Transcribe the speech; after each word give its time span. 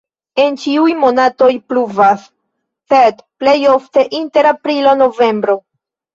En 0.43 0.55
ĉiuj 0.61 0.95
monatoj 1.01 1.49
pluvas, 1.73 2.23
sed 2.95 3.21
plej 3.45 3.55
ofte 3.75 4.07
inter 4.23 4.51
aprilo-novembro. 4.55 5.59